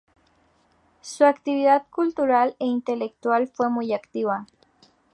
[1.01, 4.47] Su actividad cultural e intelectual fue muy activa.